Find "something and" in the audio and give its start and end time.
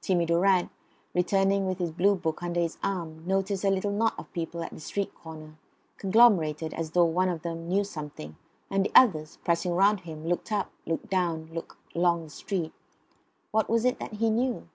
7.84-8.86